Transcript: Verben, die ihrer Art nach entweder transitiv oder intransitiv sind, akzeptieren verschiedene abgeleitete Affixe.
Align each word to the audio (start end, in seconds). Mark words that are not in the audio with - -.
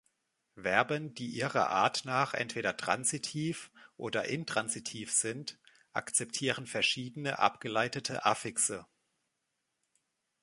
Verben, 0.57 1.13
die 1.13 1.27
ihrer 1.27 1.69
Art 1.69 2.05
nach 2.05 2.33
entweder 2.33 2.75
transitiv 2.75 3.69
oder 3.97 4.25
intransitiv 4.25 5.13
sind, 5.13 5.59
akzeptieren 5.93 6.65
verschiedene 6.65 7.37
abgeleitete 7.37 8.25
Affixe. 8.25 8.87